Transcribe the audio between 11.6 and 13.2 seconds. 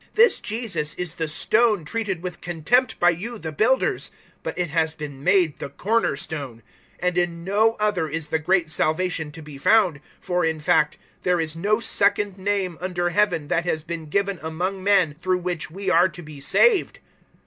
second name under